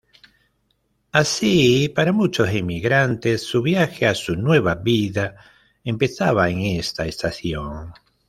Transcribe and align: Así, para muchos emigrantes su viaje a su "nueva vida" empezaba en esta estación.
Así, 1.11 1.87
para 1.89 2.11
muchos 2.11 2.49
emigrantes 2.49 3.43
su 3.43 3.61
viaje 3.61 4.07
a 4.07 4.15
su 4.15 4.35
"nueva 4.35 4.73
vida" 4.73 5.35
empezaba 5.83 6.49
en 6.49 6.61
esta 6.61 7.05
estación. 7.05 7.93